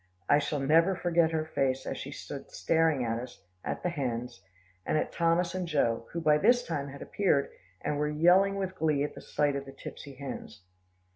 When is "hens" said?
3.89-4.41, 10.15-10.63